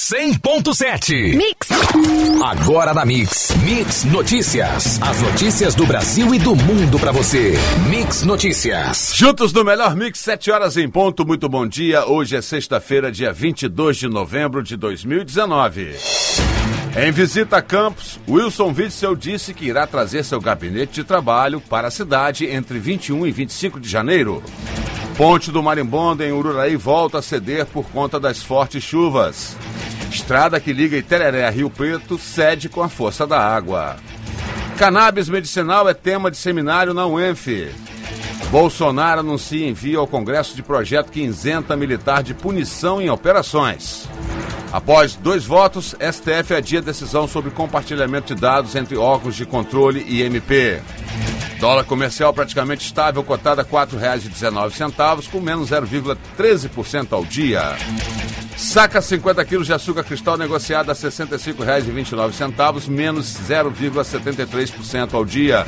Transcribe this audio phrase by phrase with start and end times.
[0.00, 1.36] 100.7.
[1.36, 1.68] Mix.
[2.42, 3.54] Agora na Mix.
[3.62, 4.98] Mix Notícias.
[5.02, 7.52] As notícias do Brasil e do mundo pra você.
[7.90, 9.12] Mix Notícias.
[9.14, 11.26] Juntos no melhor Mix, 7 horas em ponto.
[11.26, 12.06] Muito bom dia.
[12.06, 15.94] Hoje é sexta-feira, dia 22 de novembro de 2019.
[16.96, 21.88] Em visita a Campos, Wilson Witzel disse que irá trazer seu gabinete de trabalho para
[21.88, 24.42] a cidade entre 21 e 25 de janeiro.
[25.20, 29.54] Ponte do Marimbondo em Ururaí volta a ceder por conta das fortes chuvas.
[30.10, 33.96] Estrada que liga Itereré a Rio Preto cede com a força da água.
[34.78, 37.70] Cannabis medicinal é tema de seminário na UENF.
[38.50, 44.08] Bolsonaro anuncia envio ao Congresso de projeto que isenta militar de punição em operações.
[44.72, 50.22] Após dois votos, STF adia decisão sobre compartilhamento de dados entre órgãos de controle e
[50.22, 50.80] MP.
[51.60, 57.76] Dólar comercial praticamente estável, cotada R$ 4,19, com menos 0,13% ao dia.
[58.56, 65.66] Saca 50 quilos de açúcar cristal negociada a R$ 65,29, menos 0,73% ao dia.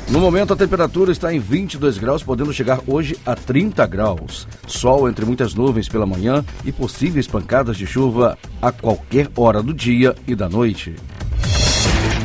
[0.09, 4.47] No momento, a temperatura está em 22 graus, podendo chegar hoje a 30 graus.
[4.67, 9.73] Sol entre muitas nuvens pela manhã e possíveis pancadas de chuva a qualquer hora do
[9.73, 10.95] dia e da noite.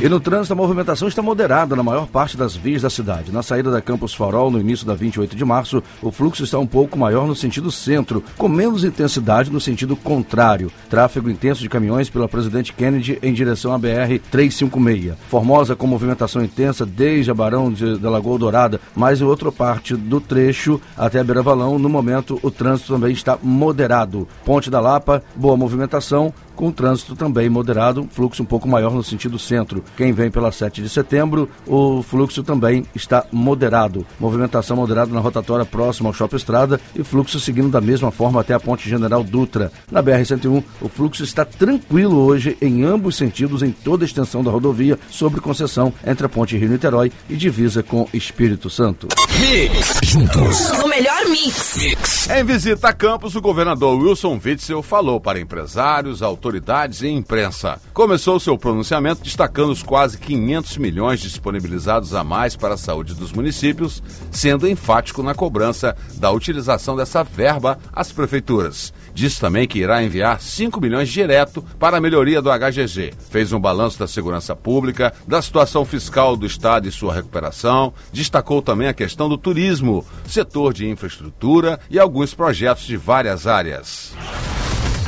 [0.03, 3.31] E no trânsito, a movimentação está moderada na maior parte das vias da cidade.
[3.31, 6.67] Na saída da Campus Farol, no início da 28 de março, o fluxo está um
[6.67, 10.73] pouco maior no sentido centro, com menos intensidade no sentido contrário.
[10.91, 15.15] Tráfego intenso de caminhões pela Presidente Kennedy em direção à BR-356.
[15.29, 19.95] Formosa com movimentação intensa desde a Barão de, da Lagoa Dourada, mas em outra parte
[19.95, 24.27] do trecho até a Beira Valão, no momento o trânsito também está moderado.
[24.45, 29.39] Ponte da Lapa, boa movimentação, com trânsito também moderado, fluxo um pouco maior no sentido
[29.39, 29.83] centro.
[29.97, 34.07] Quem vem pela 7 de setembro, o fluxo também está moderado.
[34.19, 38.55] Movimentação moderada na rotatória próxima ao Shopping Estrada e fluxo seguindo da mesma forma até
[38.55, 39.73] a Ponte General Dutra.
[39.91, 44.51] Na BR-101, o fluxo está tranquilo hoje em ambos sentidos em toda a extensão da
[44.51, 49.09] rodovia, sobre concessão entre a Ponte Rio-Niterói e divisa com Espírito Santo.
[49.39, 50.01] Mix.
[50.03, 50.71] Juntos.
[50.71, 51.77] O melhor mix.
[51.79, 52.29] Mix.
[52.31, 56.42] Em visita a Campos, o governador Wilson Witzel falou para empresários, autoridades
[57.03, 57.81] e imprensa.
[57.93, 63.33] Começou seu pronunciamento destacando os quase 500 milhões disponibilizados a mais para a saúde dos
[63.33, 68.93] municípios, sendo enfático na cobrança da utilização dessa verba às prefeituras.
[69.15, 73.13] Diz também que irá enviar 5 milhões direto para a melhoria do HGG.
[73.31, 77.93] Fez um balanço da segurança pública, da situação fiscal do Estado e sua recuperação.
[78.13, 84.15] Destacou também a questão do turismo, setor de infraestrutura e alguns projetos de várias áreas.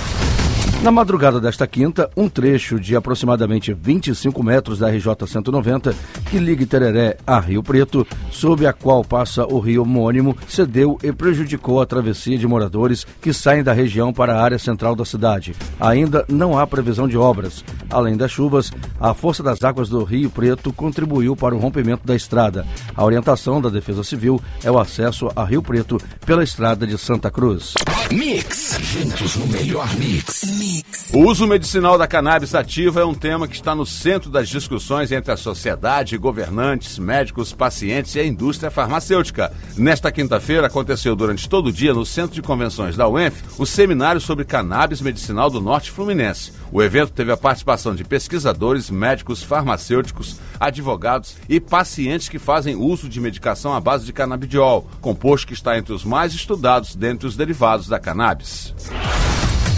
[0.83, 5.95] Na madrugada desta quinta, um trecho de aproximadamente 25 metros da RJ 190,
[6.31, 11.13] que liga Tereré a Rio Preto, sob a qual passa o rio homônimo, cedeu e
[11.13, 15.55] prejudicou a travessia de moradores que saem da região para a área central da cidade.
[15.79, 17.63] Ainda não há previsão de obras.
[17.91, 22.17] Além das chuvas, a força das águas do Rio Preto contribuiu para o rompimento da
[22.17, 22.65] estrada.
[22.97, 27.31] A orientação da Defesa Civil é o acesso a Rio Preto pela estrada de Santa
[27.31, 27.75] Cruz.
[28.11, 28.79] Mix.
[28.81, 30.41] Juntos no melhor mix.
[30.71, 31.11] Mix.
[31.13, 35.11] O uso medicinal da cannabis ativa é um tema que está no centro das discussões
[35.11, 39.53] entre a sociedade, governantes, médicos, pacientes e a indústria farmacêutica.
[39.77, 44.21] Nesta quinta-feira aconteceu durante todo o dia no Centro de Convenções da UENF o seminário
[44.21, 46.53] sobre cannabis medicinal do Norte Fluminense.
[46.71, 53.09] O evento teve a participação de pesquisadores, médicos, farmacêuticos, advogados e pacientes que fazem uso
[53.09, 57.37] de medicação à base de canabidiol, composto que está entre os mais estudados dentre os
[57.37, 58.73] derivados da cannabis.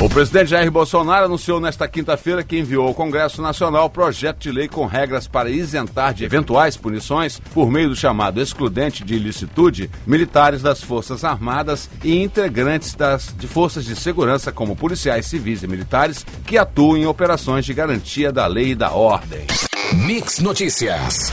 [0.02, 4.66] O presidente Jair Bolsonaro anunciou nesta quinta-feira que enviou ao Congresso Nacional projeto de lei
[4.66, 10.60] com regras para isentar de eventuais punições, por meio do chamado excludente de ilicitude, militares
[10.60, 16.26] das Forças Armadas e integrantes das, de forças de segurança, como policiais civis e militares,
[16.44, 19.46] que atuam em operações de garantia da lei e da ordem.
[19.92, 21.32] Mix Notícias.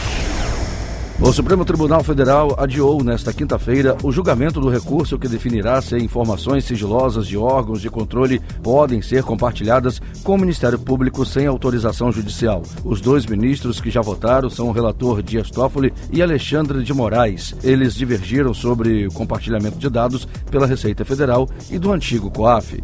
[1.22, 6.64] O Supremo Tribunal Federal adiou nesta quinta-feira o julgamento do recurso que definirá se informações
[6.64, 12.64] sigilosas de órgãos de controle podem ser compartilhadas com o Ministério Público sem autorização judicial.
[12.86, 17.54] Os dois ministros que já votaram são o relator Dias Toffoli e Alexandre de Moraes.
[17.66, 22.82] Eles divergiram sobre o compartilhamento de dados pela Receita Federal e do antigo COAF.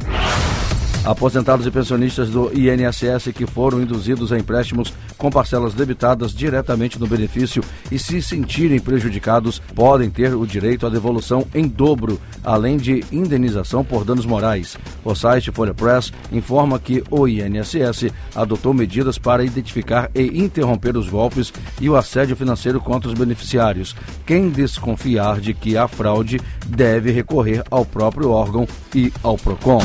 [1.05, 7.05] Aposentados e pensionistas do INSS que foram induzidos a empréstimos com parcelas debitadas diretamente no
[7.05, 13.03] benefício e se sentirem prejudicados podem ter o direito à devolução em dobro, além de
[13.11, 14.77] indenização por danos morais.
[15.03, 21.07] O site Folha Press informa que o INSS adotou medidas para identificar e interromper os
[21.07, 23.95] golpes e o assédio financeiro contra os beneficiários.
[24.25, 29.79] Quem desconfiar de que há fraude deve recorrer ao próprio órgão e ao PROCON.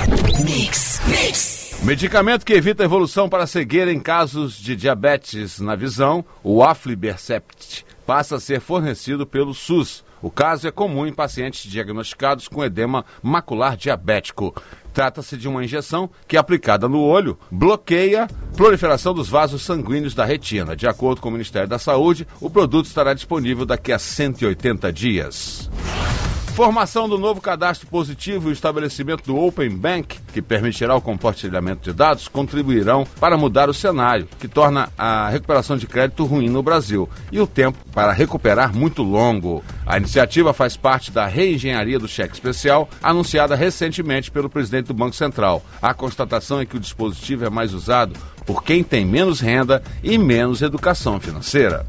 [0.44, 1.09] Mix.
[1.82, 7.84] Medicamento que evita a evolução para cegueira em casos de diabetes na visão, o Aflibercept,
[8.06, 10.04] passa a ser fornecido pelo SUS.
[10.22, 14.54] O caso é comum em pacientes diagnosticados com edema macular diabético.
[14.92, 20.24] Trata-se de uma injeção que, aplicada no olho, bloqueia a proliferação dos vasos sanguíneos da
[20.24, 20.76] retina.
[20.76, 25.70] De acordo com o Ministério da Saúde, o produto estará disponível daqui a 180 dias.
[26.60, 31.84] Formação do novo cadastro positivo e o estabelecimento do Open Bank, que permitirá o compartilhamento
[31.84, 36.62] de dados, contribuirão para mudar o cenário, que torna a recuperação de crédito ruim no
[36.62, 39.64] Brasil e o tempo para recuperar muito longo.
[39.86, 45.16] A iniciativa faz parte da reengenharia do cheque especial, anunciada recentemente pelo presidente do Banco
[45.16, 45.62] Central.
[45.80, 50.18] A constatação é que o dispositivo é mais usado por quem tem menos renda e
[50.18, 51.86] menos educação financeira.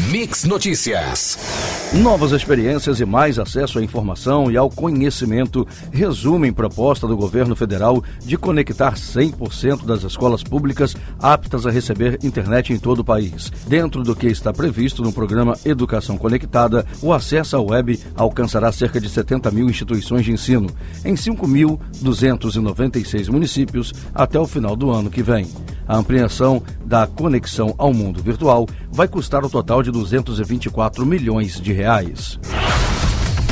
[0.00, 1.38] Mix Notícias.
[1.92, 8.02] Novas experiências e mais acesso à informação e ao conhecimento resumem proposta do governo federal
[8.24, 13.52] de conectar 100% das escolas públicas aptas a receber internet em todo o país.
[13.68, 19.00] Dentro do que está previsto no programa Educação Conectada, o acesso à web alcançará cerca
[19.00, 20.68] de 70 mil instituições de ensino
[21.04, 25.46] em 5.296 municípios até o final do ano que vem.
[25.86, 31.60] A ampliação da conexão ao mundo virtual vai custar o um total de 224 milhões
[31.60, 32.38] de reais.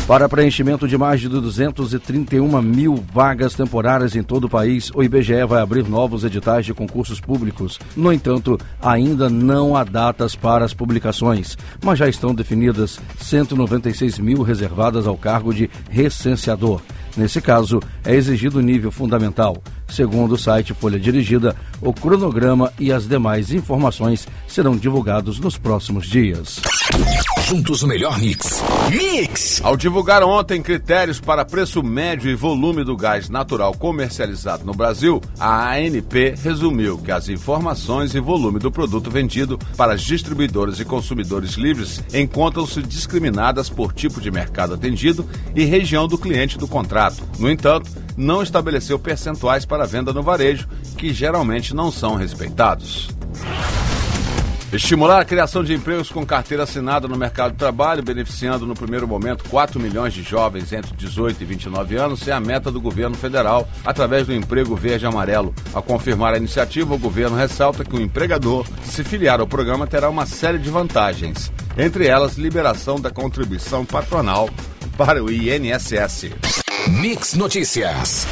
[0.06, 5.44] Para preenchimento de mais de 231 mil vagas temporárias em todo o país, o IBGE
[5.46, 7.79] vai abrir novos editais de concursos públicos.
[7.96, 14.43] No entanto, ainda não há datas para as publicações, mas já estão definidas 196 mil
[14.43, 16.82] reservadas ao cargo de recenseador.
[17.17, 19.62] Nesse caso, é exigido nível fundamental.
[19.93, 26.06] Segundo o site Folha Dirigida, o cronograma e as demais informações serão divulgados nos próximos
[26.06, 26.61] dias.
[27.47, 28.62] Juntos o melhor mix.
[28.91, 29.61] Mix!
[29.62, 35.21] Ao divulgar ontem critérios para preço médio e volume do gás natural comercializado no Brasil,
[35.39, 41.53] a ANP resumiu que as informações e volume do produto vendido para distribuidores e consumidores
[41.53, 47.23] livres encontram-se discriminadas por tipo de mercado atendido e região do cliente do contrato.
[47.39, 53.08] No entanto, não estabeleceu percentuais para venda no varejo, que geralmente não são respeitados.
[54.72, 59.06] Estimular a criação de empregos com carteira assinada no mercado de trabalho, beneficiando no primeiro
[59.06, 63.15] momento 4 milhões de jovens entre 18 e 29 anos, é a meta do governo
[63.15, 65.55] federal através do emprego verde amarelo.
[65.74, 70.08] Ao confirmar a iniciativa, o governo ressalta que o empregador, se filiar ao programa, terá
[70.08, 74.48] uma série de vantagens, entre elas liberação da contribuição patronal
[74.96, 76.31] para o INSS.
[76.89, 78.27] Mix Notícias.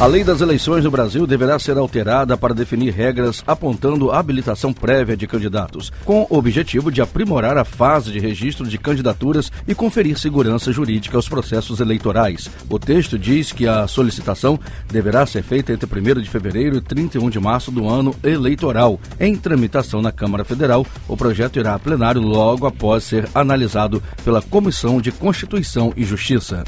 [0.00, 5.16] A lei das eleições no Brasil deverá ser alterada para definir regras apontando habilitação prévia
[5.16, 10.16] de candidatos, com o objetivo de aprimorar a fase de registro de candidaturas e conferir
[10.16, 12.48] segurança jurídica aos processos eleitorais.
[12.70, 17.28] O texto diz que a solicitação deverá ser feita entre 1 de fevereiro e 31
[17.28, 19.00] de março do ano eleitoral.
[19.18, 24.40] Em tramitação na Câmara Federal, o projeto irá a plenário logo após ser analisado pela
[24.40, 26.62] Comissão de Constituição e Justiça.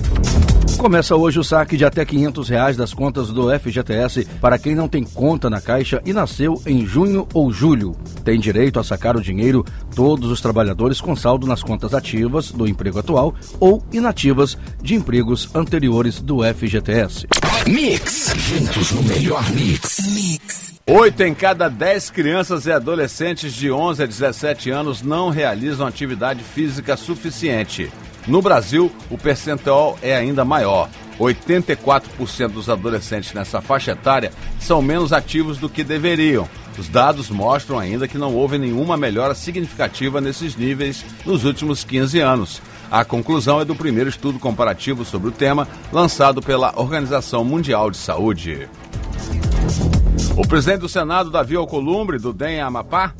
[0.80, 4.88] Começa hoje o saque de até 500 reais das contas do FGTS para quem não
[4.88, 7.94] tem conta na Caixa e nasceu em junho ou julho.
[8.24, 9.62] Tem direito a sacar o dinheiro
[9.94, 15.54] todos os trabalhadores com saldo nas contas ativas do emprego atual ou inativas de empregos
[15.54, 17.26] anteriores do FGTS.
[17.66, 18.32] Mix.
[18.34, 19.98] Juntos no melhor mix.
[20.14, 20.74] Mix.
[20.86, 26.42] Oito em cada dez crianças e adolescentes de 11 a 17 anos não realizam atividade
[26.42, 27.92] física suficiente.
[28.30, 30.88] No Brasil, o percentual é ainda maior.
[31.18, 36.48] 84% dos adolescentes nessa faixa etária são menos ativos do que deveriam.
[36.78, 42.20] Os dados mostram ainda que não houve nenhuma melhora significativa nesses níveis nos últimos 15
[42.20, 42.62] anos.
[42.88, 47.96] A conclusão é do primeiro estudo comparativo sobre o tema, lançado pela Organização Mundial de
[47.96, 48.68] Saúde.
[50.36, 53.12] O presidente do Senado, Davi Alcolumbre, do DEM Amapá,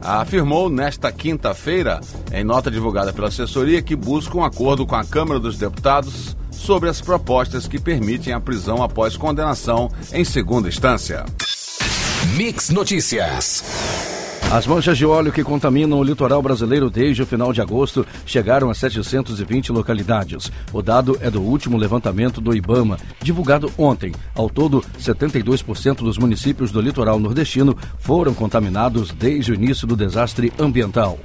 [0.00, 2.00] afirmou nesta quinta-feira,
[2.32, 6.88] em nota divulgada pela assessoria, que busca um acordo com a Câmara dos Deputados sobre
[6.88, 11.24] as propostas que permitem a prisão após condenação em segunda instância.
[12.36, 14.13] Mix Notícias.
[14.54, 18.70] As manchas de óleo que contaminam o litoral brasileiro desde o final de agosto chegaram
[18.70, 20.48] a 720 localidades.
[20.72, 24.12] O dado é do último levantamento do IBAMA, divulgado ontem.
[24.32, 30.52] Ao todo, 72% dos municípios do litoral nordestino foram contaminados desde o início do desastre
[30.56, 31.18] ambiental.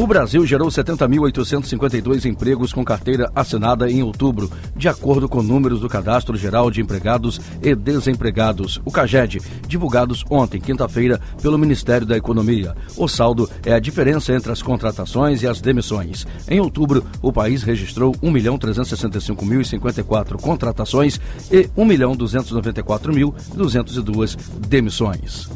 [0.00, 5.90] O Brasil gerou 70.852 empregos com carteira assinada em outubro, de acordo com números do
[5.90, 12.74] Cadastro Geral de Empregados e Desempregados, o CAGED, divulgados ontem, quinta-feira, pelo Ministério da Economia.
[12.96, 16.26] O saldo é a diferença entre as contratações e as demissões.
[16.48, 25.50] Em outubro, o país registrou 1.365.054 contratações e 1.294.202 demissões.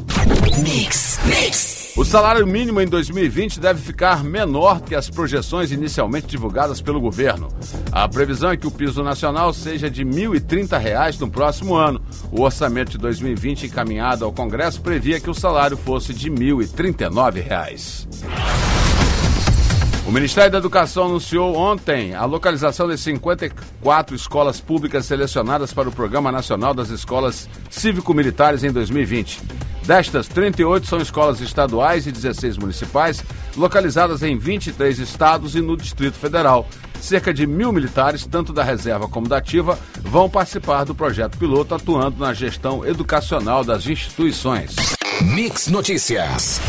[0.63, 1.74] Mix, mix.
[1.97, 7.47] O salário mínimo em 2020 deve ficar menor que as projeções inicialmente divulgadas pelo governo.
[7.89, 12.01] A previsão é que o piso nacional seja de R$ 1.030 no próximo ano.
[12.33, 18.07] O orçamento de 2020 encaminhado ao Congresso previa que o salário fosse de R$ 1.039.
[20.05, 25.93] O Ministério da Educação anunciou ontem a localização de 54 escolas públicas selecionadas para o
[25.93, 29.41] Programa Nacional das Escolas Cívico-Militares em 2020.
[29.85, 33.23] Destas, 38 são escolas estaduais e 16 municipais,
[33.55, 36.67] localizadas em 23 estados e no Distrito Federal.
[36.99, 41.75] Cerca de mil militares, tanto da reserva como da ativa, vão participar do projeto piloto,
[41.75, 44.75] atuando na gestão educacional das instituições.
[45.21, 46.59] Mix Notícias.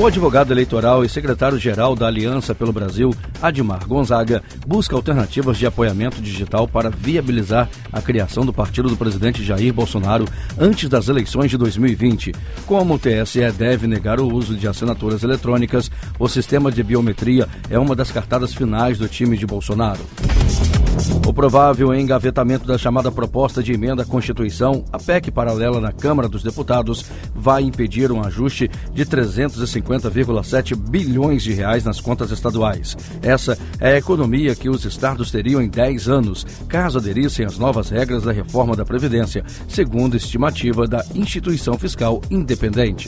[0.00, 6.22] O advogado eleitoral e secretário-geral da Aliança pelo Brasil, Admar Gonzaga, busca alternativas de apoiamento
[6.22, 10.24] digital para viabilizar a criação do partido do presidente Jair Bolsonaro
[10.58, 12.32] antes das eleições de 2020.
[12.64, 17.78] Como o TSE deve negar o uso de assinaturas eletrônicas, o sistema de biometria é
[17.78, 20.00] uma das cartadas finais do time de Bolsonaro.
[21.26, 26.28] O provável engavetamento da chamada proposta de emenda à Constituição, a PEC paralela na Câmara
[26.28, 27.04] dos Deputados,
[27.34, 32.96] vai impedir um ajuste de 350,7 bilhões de reais nas contas estaduais.
[33.22, 37.88] Essa é a economia que os estados teriam em 10 anos, caso aderissem às novas
[37.90, 43.06] regras da reforma da Previdência, segundo estimativa da instituição fiscal independente.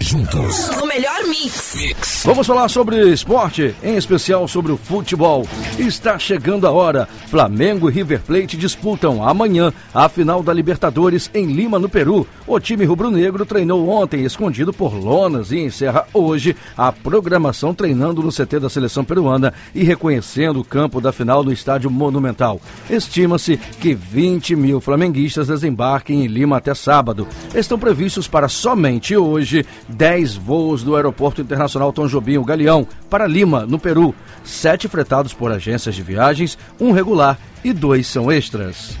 [0.00, 0.68] Juntos.
[0.82, 1.76] O melhor mix.
[1.76, 2.22] Mix.
[2.24, 5.46] Vamos falar sobre esporte, em especial sobre o futebol.
[5.78, 6.89] Está chegando a hora.
[7.28, 12.26] Flamengo e River Plate disputam amanhã a final da Libertadores em Lima, no Peru.
[12.46, 18.32] O time rubro-negro treinou ontem, escondido por lonas, e encerra hoje a programação treinando no
[18.32, 22.60] CT da seleção peruana e reconhecendo o campo da final no Estádio Monumental.
[22.88, 27.26] Estima-se que 20 mil flamenguistas desembarquem em Lima até sábado.
[27.54, 33.66] Estão previstos para somente hoje 10 voos do Aeroporto Internacional Tom Jobim Galeão para Lima,
[33.66, 34.14] no Peru.
[34.44, 38.98] Sete fretados por agências de viagens, um regular e dois são extras.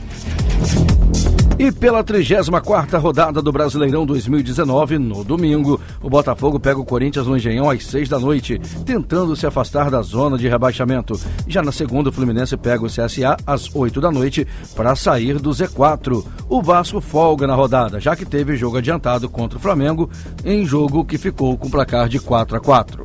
[1.60, 7.36] E pela 34ª rodada do Brasileirão 2019, no domingo, o Botafogo pega o Corinthians no
[7.36, 11.20] Engenhão às 6 da noite, tentando se afastar da zona de rebaixamento.
[11.46, 15.50] Já na segunda, o Fluminense pega o CSA às 8 da noite para sair do
[15.50, 16.24] Z4.
[16.48, 20.08] O Vasco folga na rodada, já que teve jogo adiantado contra o Flamengo,
[20.42, 23.04] em jogo que ficou com placar de 4 a 4.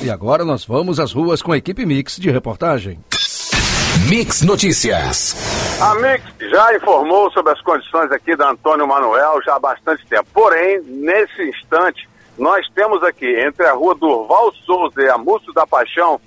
[0.00, 3.00] E agora nós vamos às ruas com a equipe Mix de reportagem.
[4.08, 5.34] Mix Notícias.
[5.80, 10.28] A Mix já informou sobre as condições aqui da Antônio Manuel já há bastante tempo.
[10.32, 15.66] Porém, nesse instante, nós temos aqui, entre a rua Durval Souza e a Múcio da
[15.66, 16.20] Paixão,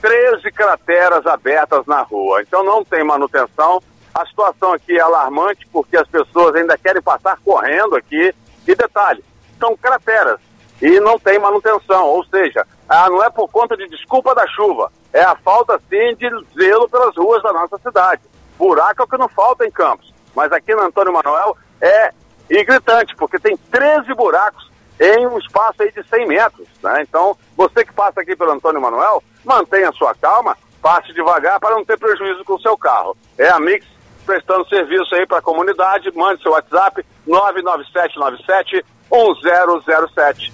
[0.00, 2.40] 13 crateras abertas na rua.
[2.40, 3.82] Então não tem manutenção.
[4.14, 8.34] A situação aqui é alarmante porque as pessoas ainda querem passar correndo aqui.
[8.66, 9.22] E detalhe,
[9.60, 10.40] são crateras
[10.80, 12.06] e não tem manutenção.
[12.06, 14.90] Ou seja, ah, não é por conta de desculpa da chuva.
[15.12, 18.22] é a falta, sim, de zelo pelas ruas da nossa cidade.
[18.56, 20.12] Buraco é o que não falta em Campos.
[20.34, 22.12] Mas aqui no Antônio Manuel é
[22.48, 26.68] gritante, porque tem 13 buracos em um espaço aí de 100 metros.
[26.82, 27.02] Né?
[27.02, 31.84] Então, você que passa aqui pelo Antônio Manuel, mantenha sua calma, passe devagar para não
[31.84, 33.16] ter prejuízo com o seu carro.
[33.36, 33.86] É a Mix
[34.26, 36.10] prestando serviço aí para a comunidade.
[36.14, 40.52] Mande seu WhatsApp 99797 1007.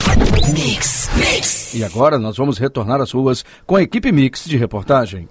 [0.53, 1.04] Mix,
[1.35, 1.75] Mix.
[1.75, 5.29] E agora nós vamos retornar às ruas com a equipe Mix de reportagem.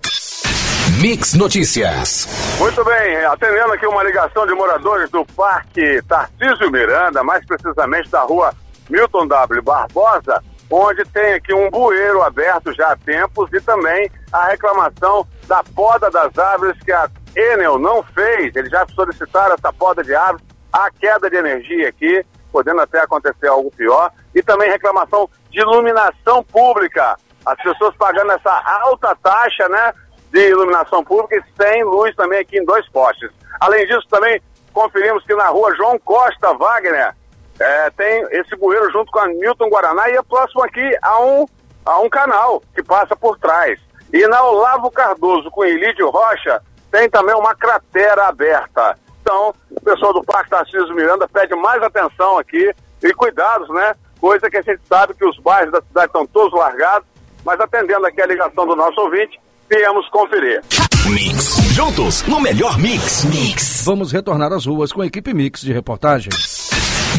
[0.99, 2.27] Mix Notícias.
[2.59, 8.21] Muito bem, atendendo aqui uma ligação de moradores do Parque Tarcísio Miranda, mais precisamente da
[8.23, 8.53] rua
[8.89, 9.61] Milton W.
[9.61, 15.63] Barbosa, onde tem aqui um bueiro aberto já há tempos e também a reclamação da
[15.63, 18.53] poda das árvores que a Enel não fez.
[18.57, 23.47] Eles já solicitaram essa poda de árvores, a queda de energia aqui, podendo até acontecer
[23.47, 27.15] algo pior, e também reclamação de iluminação pública.
[27.45, 29.93] As pessoas pagando essa alta taxa, né?
[30.33, 33.29] de iluminação pública e sem luz também aqui em dois postes.
[33.61, 34.41] Além disso, também
[34.73, 37.15] conferimos que na rua João Costa Wagner
[37.59, 41.45] é, tem esse bueiro junto com a Milton Guaraná e é próximo aqui a um,
[41.85, 43.79] a um canal que passa por trás.
[44.11, 46.61] E na Olavo Cardoso com Elídio Rocha
[46.91, 48.97] tem também uma cratera aberta.
[49.21, 52.73] Então, o pessoal do Parque Tarcísio Miranda pede mais atenção aqui
[53.03, 53.95] e cuidados, né?
[54.23, 57.05] Coisa que a gente sabe que os bairros da cidade estão todos largados,
[57.43, 59.37] mas atendendo aqui a ligação do nosso ouvinte,
[59.69, 60.61] viemos conferir.
[61.09, 61.57] Mix.
[61.73, 63.25] Juntos no melhor mix.
[63.25, 63.83] Mix.
[63.85, 66.29] Vamos retornar às ruas com a equipe Mix de reportagem.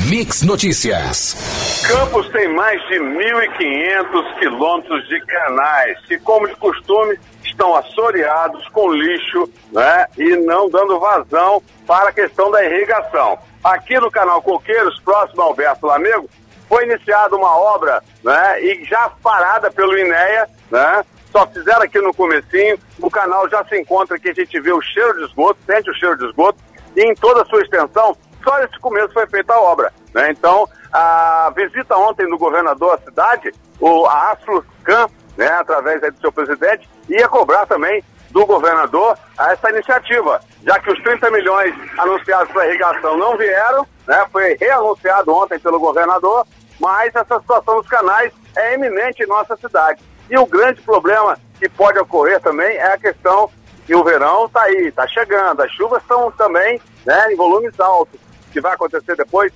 [0.08, 1.84] Mix Notícias.
[1.86, 8.90] Campos tem mais de 1.500 quilômetros de canais que, como de costume, estão assoreados com
[8.90, 13.38] lixo né, e não dando vazão para a questão da irrigação.
[13.62, 16.30] Aqui no canal Coqueiros, próximo ao Alberto Lamego,
[16.74, 22.12] foi iniciada uma obra né, e já parada pelo INEA, né, só fizeram aqui no
[22.12, 25.88] comecinho, o canal já se encontra aqui, a gente vê o cheiro de esgoto, sente
[25.88, 26.58] o cheiro de esgoto,
[26.96, 29.92] e em toda a sua extensão, só nesse começo foi feita a obra.
[30.12, 30.30] Né?
[30.32, 36.32] Então, a visita ontem do governador à cidade, o, a Asfluscan, né, através do seu
[36.32, 42.66] presidente, ia cobrar também do governador essa iniciativa, já que os 30 milhões anunciados para
[42.66, 46.44] irrigação não vieram, né, foi reanunciado ontem pelo governador,
[46.80, 50.02] mas essa situação dos canais é eminente em nossa cidade.
[50.30, 53.50] E o grande problema que pode ocorrer também é a questão
[53.86, 58.18] que o verão está aí, está chegando, as chuvas estão também né, em volumes altos.
[58.48, 59.52] O que vai acontecer depois?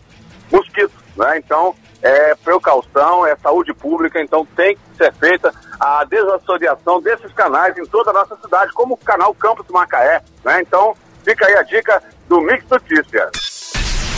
[0.52, 1.38] Mosquitos, né?
[1.38, 7.76] Então, é precaução, é saúde pública, então tem que ser feita a desassociação desses canais
[7.76, 10.60] em toda a nossa cidade, como o canal Campos Macaé, né?
[10.60, 13.47] Então, fica aí a dica do Mix Notícias.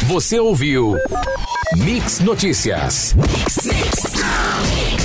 [0.06, 0.96] Você ouviu
[1.76, 3.14] Mix Notícias.
[3.14, 4.99] Mix, mix.